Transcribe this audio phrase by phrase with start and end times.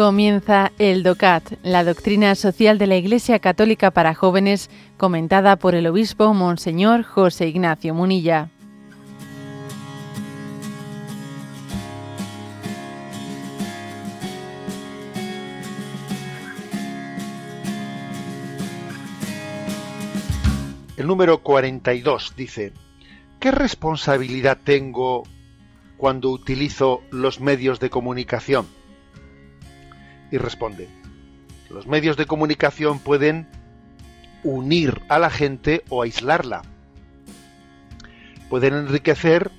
[0.00, 5.86] Comienza el DOCAT, la doctrina social de la Iglesia Católica para jóvenes, comentada por el
[5.86, 8.48] obispo Monseñor José Ignacio Munilla.
[20.96, 22.72] El número 42 dice,
[23.38, 25.24] ¿qué responsabilidad tengo
[25.98, 28.79] cuando utilizo los medios de comunicación?
[30.30, 30.88] Y responde,
[31.68, 33.46] los medios de comunicación pueden
[34.42, 36.62] unir a la gente o aislarla.
[38.48, 39.50] Pueden enriquecer,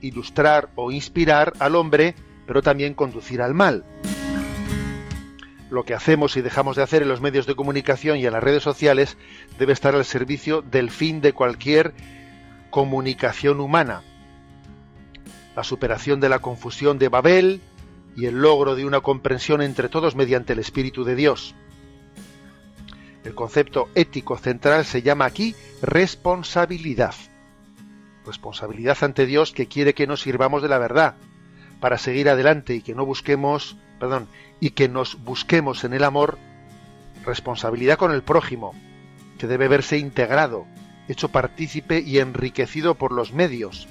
[0.00, 2.14] ilustrar o inspirar al hombre,
[2.46, 3.84] pero también conducir al mal.
[5.70, 8.42] Lo que hacemos y dejamos de hacer en los medios de comunicación y en las
[8.42, 9.18] redes sociales
[9.58, 11.92] debe estar al servicio del fin de cualquier
[12.70, 14.02] comunicación humana.
[15.56, 17.60] La superación de la confusión de Babel,
[18.18, 21.54] y el logro de una comprensión entre todos mediante el Espíritu de Dios.
[23.22, 27.14] El concepto ético central se llama aquí responsabilidad.
[28.26, 31.14] Responsabilidad ante Dios que quiere que nos sirvamos de la verdad
[31.78, 34.26] para seguir adelante y que no busquemos, perdón,
[34.58, 36.38] y que nos busquemos en el amor
[37.24, 38.74] responsabilidad con el prójimo,
[39.38, 40.66] que debe verse integrado,
[41.06, 43.86] hecho partícipe y enriquecido por los medios.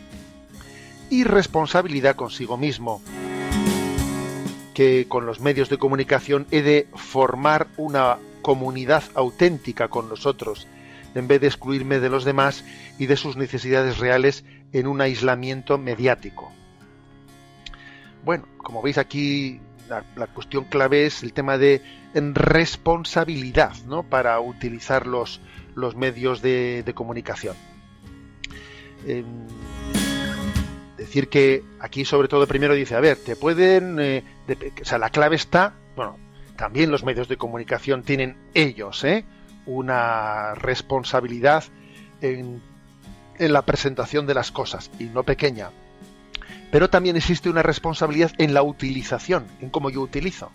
[1.09, 3.01] Y responsabilidad consigo mismo,
[4.77, 10.67] que con los medios de comunicación he de formar una comunidad auténtica con nosotros,
[11.15, 12.63] en vez de excluirme de los demás
[12.99, 16.51] y de sus necesidades reales en un aislamiento mediático.
[18.23, 21.81] Bueno, como veis aquí, la, cuestión clave es el tema de
[22.13, 24.03] responsabilidad, ¿no?
[24.03, 25.41] Para utilizar los,
[25.73, 27.55] los medios de, comunicación.
[29.07, 29.25] Em,
[31.07, 34.23] decir que aquí sobre todo primero dice, a ver, te pueden, eh,
[34.81, 36.17] o sea, la clave está, bueno,
[36.55, 39.25] también los medios de comunicación tienen ellos, ¿eh?
[39.65, 41.63] una responsabilidad
[42.21, 42.61] en,
[43.39, 45.71] en la presentación de las cosas, y no pequeña.
[46.71, 50.51] Pero también existe una responsabilidad en la utilización, en cómo yo utilizo.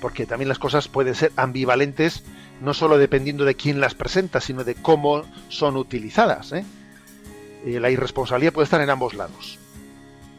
[0.00, 2.24] Porque también las cosas pueden ser ambivalentes,
[2.62, 6.52] no solo dependiendo de quién las presenta, sino de cómo son utilizadas.
[6.52, 6.64] ¿eh?
[7.64, 9.58] La irresponsabilidad puede estar en ambos lados.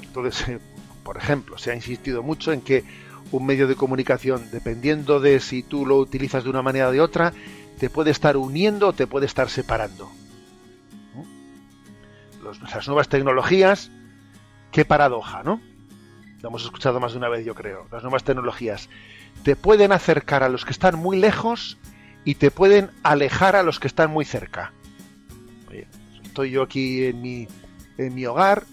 [0.01, 0.59] Entonces, eh,
[1.03, 2.83] por ejemplo, se ha insistido mucho en que
[3.31, 7.01] un medio de comunicación, dependiendo de si tú lo utilizas de una manera o de
[7.01, 7.33] otra,
[7.79, 10.11] te puede estar uniendo o te puede estar separando.
[12.73, 13.91] las nuevas tecnologías,
[14.71, 15.61] qué paradoja, ¿no?
[16.41, 17.87] Lo hemos escuchado más de una vez, yo creo.
[17.91, 18.89] Las nuevas tecnologías
[19.43, 21.77] te pueden acercar a los que están muy lejos
[22.23, 24.73] y te pueden alejar a los que están muy cerca
[26.29, 27.47] estoy yo aquí en mi,
[27.97, 28.63] en mi hogar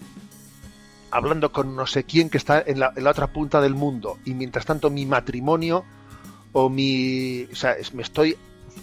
[1.11, 4.65] hablando con no sé quién que está en la, otra punta del mundo y mientras
[4.65, 5.83] tanto mi matrimonio
[6.53, 7.47] o mi...
[7.51, 8.37] O sea, me estoy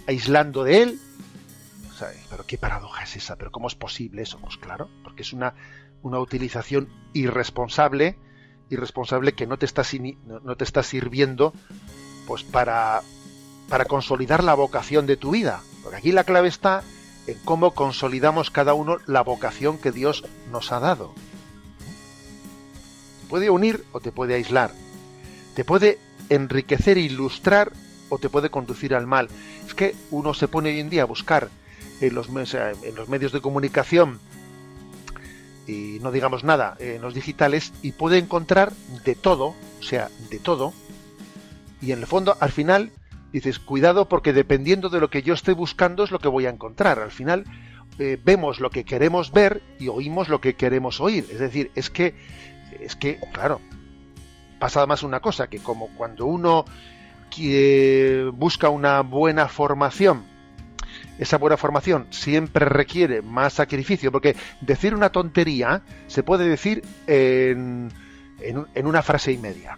[0.07, 1.01] aislando de él.
[2.31, 4.39] pero qué paradoja es esa, pero ¿cómo es posible eso?
[4.39, 5.55] Pues claro, porque es una,
[6.03, 8.19] una utilización irresponsable,
[8.71, 9.83] irresponsable que no te está,
[10.27, 11.53] no te está sirviendo
[12.27, 13.03] pues para,
[13.69, 15.62] para consolidar la vocación de tu vida.
[15.83, 16.83] Porque aquí la clave está
[17.27, 21.15] en cómo consolidamos cada uno la vocación que Dios nos ha dado.
[23.23, 24.73] Te puede unir o te puede aislar.
[25.55, 25.99] Te puede
[26.29, 27.73] enriquecer e ilustrar
[28.09, 29.29] o te puede conducir al mal.
[29.67, 31.49] Es que uno se pone hoy en día a buscar
[32.01, 34.21] en los, en los medios de comunicación
[35.67, 38.73] y no digamos nada en los digitales y puede encontrar
[39.05, 40.73] de todo, o sea, de todo.
[41.81, 42.93] Y en el fondo, al final,
[43.34, 46.50] dices, cuidado porque dependiendo de lo que yo esté buscando es lo que voy a
[46.50, 47.00] encontrar.
[47.00, 47.45] Al final
[47.99, 51.27] eh, vemos lo que queremos ver y oímos lo que queremos oír.
[51.33, 52.15] Es decir, es que,
[52.81, 53.61] es que, claro,
[54.61, 56.64] pasa más una cosa, que como cuando uno
[58.35, 60.23] busca una buena formación,
[61.19, 67.91] esa buena formación siempre requiere más sacrificio, porque decir una tontería se puede decir en,
[68.38, 69.76] en una frase y media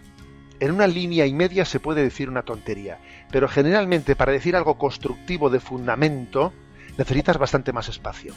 [0.59, 2.99] en una línea y media se puede decir una tontería,
[3.31, 6.53] pero generalmente para decir algo constructivo de fundamento
[6.97, 8.33] necesitas bastante más espacio.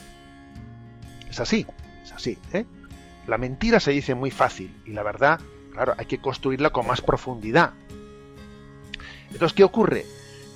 [1.28, 1.66] Es así,
[2.02, 2.38] es así.
[2.52, 2.64] ¿eh?
[3.26, 5.40] La mentira se dice muy fácil y la verdad,
[5.72, 7.72] claro, hay que construirla con más profundidad.
[9.30, 10.04] Entonces, ¿qué ocurre?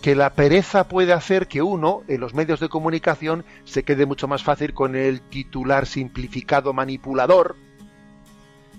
[0.03, 4.29] Que la pereza puede hacer que uno, en los medios de comunicación, se quede mucho
[4.29, 7.57] más fácil con el titular simplificado manipulador,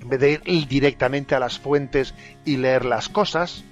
[0.01, 2.13] en vez de ir directamente a las fuentes
[2.43, 3.63] y leer las cosas,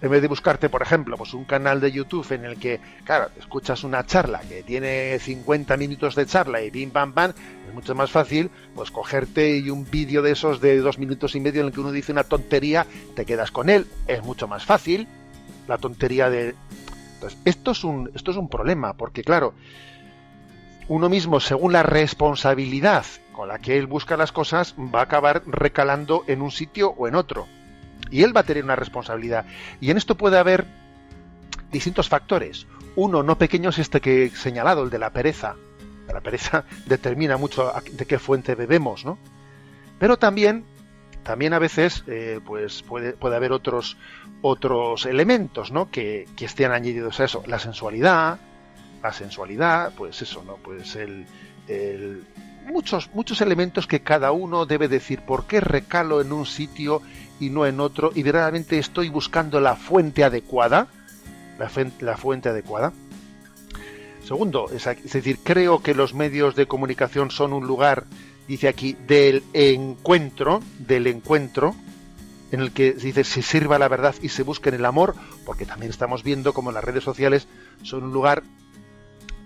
[0.00, 3.30] en vez de buscarte, por ejemplo, pues un canal de YouTube en el que, claro,
[3.38, 7.32] escuchas una charla que tiene 50 minutos de charla y bim bam bam,
[7.66, 11.40] es mucho más fácil, pues cogerte y un vídeo de esos de dos minutos y
[11.40, 14.64] medio en el que uno dice una tontería, te quedas con él, es mucho más
[14.64, 15.08] fácil.
[15.66, 16.54] La tontería de.
[17.14, 19.54] Entonces, esto es un, esto es un problema, porque claro,
[20.88, 25.42] uno mismo, según la responsabilidad con la que él busca las cosas, va a acabar
[25.46, 27.46] recalando en un sitio o en otro
[28.10, 29.46] y él va a tener una responsabilidad.
[29.80, 30.66] Y en esto puede haber
[31.72, 32.66] distintos factores.
[32.96, 35.56] Uno no pequeño es este que he señalado, el de la pereza.
[36.12, 39.18] La pereza determina mucho de qué fuente bebemos, ¿no?
[39.98, 40.64] Pero también,
[41.22, 43.96] también a veces, eh, pues puede, puede haber otros,
[44.42, 45.90] otros elementos, ¿no?
[45.90, 47.42] Que, que estén añadidos a eso.
[47.46, 48.38] La sensualidad,
[49.02, 50.56] la sensualidad, pues eso, ¿no?
[50.56, 51.26] Pues el,
[51.68, 52.24] el
[52.64, 57.02] muchos, muchos elementos que cada uno debe decir por qué recalo en un sitio
[57.44, 60.88] y no en otro, y verdaderamente estoy buscando la fuente adecuada,
[61.58, 61.70] la,
[62.00, 62.92] la fuente adecuada.
[64.24, 68.04] Segundo, es, decir, creo que los medios de comunicación son un lugar,
[68.48, 71.74] dice aquí, del encuentro, del encuentro,
[72.50, 75.14] en el que dice se sirva la verdad y se busque en el amor,
[75.44, 77.48] porque también estamos viendo como las redes sociales
[77.82, 78.42] son un lugar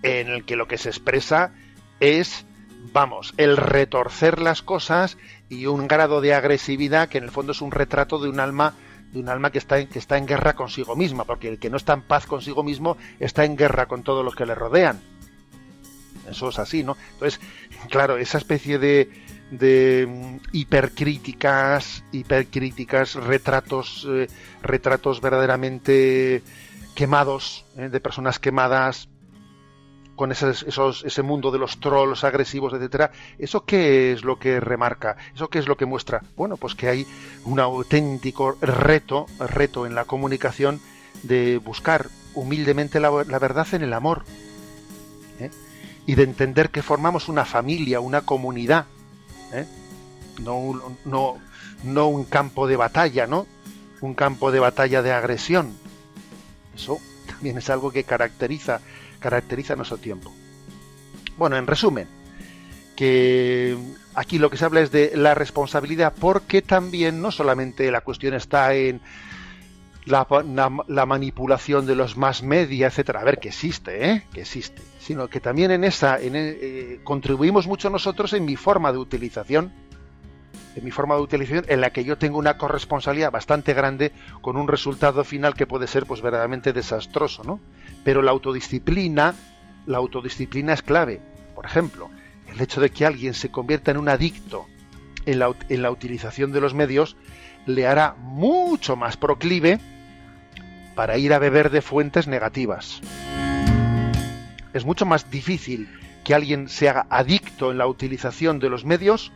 [0.03, 1.53] en el que lo que se expresa
[1.99, 2.45] es
[2.93, 5.17] vamos, el retorcer las cosas
[5.49, 8.75] y un grado de agresividad que en el fondo es un retrato de un alma
[9.13, 11.71] de un alma que está, en, que está en guerra consigo misma, porque el que
[11.71, 15.01] no está en paz consigo mismo está en guerra con todos los que le rodean.
[16.31, 16.97] Eso es así, ¿no?
[17.15, 17.41] Entonces,
[17.89, 19.11] claro, esa especie de,
[19.51, 24.29] de mm, hipercríticas, hipercríticas, retratos, eh,
[24.63, 26.43] retratos verdaderamente
[26.95, 29.09] quemados, eh, de personas quemadas,
[30.19, 35.17] con esos, ese mundo de los trolls agresivos, etcétera, ¿eso qué es lo que remarca?
[35.35, 36.23] ¿Eso qué es lo que muestra?
[36.37, 37.07] Bueno, pues que hay
[37.45, 40.81] un auténtico reto, reto en la comunicación
[41.23, 44.25] de buscar humildemente la, verdad en el amor.
[45.39, 45.51] ¿eh?
[46.05, 48.87] Y de entender que formamos una familia, una comunidad.
[49.53, 49.67] ¿eh?
[50.43, 51.37] No, no,
[51.85, 53.47] no un campo de batalla, ¿no?
[54.01, 55.75] Un campo de batalla de agresión.
[56.75, 56.99] Eso
[57.29, 58.81] también es algo que caracteriza
[59.19, 60.33] caracteriza nuestro tiempo.
[61.37, 62.09] Bueno, en resumen,
[62.97, 63.77] que
[64.15, 68.35] aquí lo que se habla es de la responsabilidad, porque también no solamente la cuestión
[68.35, 69.01] está en
[70.05, 74.25] la, manipulación de los más media, etcétera, a ver que existe, ¿eh?
[74.33, 78.99] que existe, sino que también en esa eh, contribuimos mucho nosotros en mi forma de
[78.99, 79.73] utilización
[80.83, 84.69] mi forma de utilización en la que yo tengo una corresponsabilidad bastante grande con un
[84.69, 87.61] resultado final que puede ser pues verdaderamente desastroso, ¿no?
[88.05, 89.35] Pero la autodisciplina,
[89.87, 91.21] la autodisciplina es clave.
[91.55, 92.11] Por ejemplo,
[92.53, 94.67] el hecho de que alguien se convierta en un adicto
[95.27, 97.17] en la, en la utilización de los medios
[97.67, 99.79] le hará mucho más proclive
[100.95, 103.01] para ir a beber de fuentes negativas.
[104.73, 105.89] Es mucho más difícil
[106.25, 109.33] que alguien se haga adicto en la utilización de los medios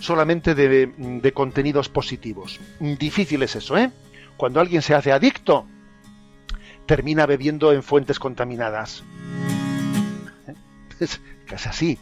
[0.00, 2.58] solamente de, contenidos positivos.
[2.80, 3.90] Difícil es eso, ¿eh?
[4.36, 5.66] Cuando alguien se hace adicto,
[6.86, 9.04] termina bebiendo en fuentes contaminadas.
[10.48, 10.54] ¿Eh?
[11.50, 11.98] Es, así.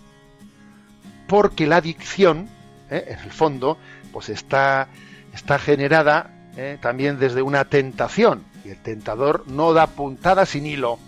[1.27, 2.49] Porque la adicción,
[2.91, 3.05] ¿eh?
[3.09, 3.79] en el fondo,
[4.13, 4.89] pues está,
[5.35, 6.79] está generada ¿eh?
[6.81, 8.45] también desde una tentación.
[8.65, 10.99] Y el tentador no da puntada sin hilo.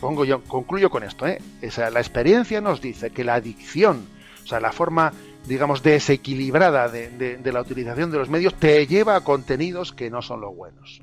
[0.00, 1.26] pongo yo, concluyo con esto.
[1.62, 4.06] Esa, la experiencia nos dice que la adicción
[4.48, 5.12] o sea, la forma,
[5.46, 10.40] digamos, desequilibrada de, la utilización de los medios te lleva a contenidos que no son
[10.40, 11.02] los buenos.